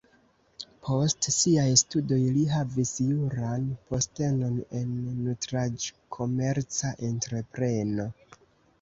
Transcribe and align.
Post 0.85 1.27
siaj 1.35 1.65
studoj 1.81 2.17
li 2.37 2.47
havis 2.55 2.95
juran 3.11 3.69
postenon 3.93 4.59
en 4.83 4.99
nutraĵkomerca 5.29 6.99
entrepreno. 7.13 8.13